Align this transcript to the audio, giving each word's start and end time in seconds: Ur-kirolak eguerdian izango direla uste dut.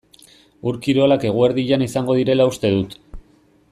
Ur-kirolak 0.71 1.27
eguerdian 1.33 1.87
izango 1.89 2.19
direla 2.23 2.51
uste 2.53 2.77
dut. 2.79 3.01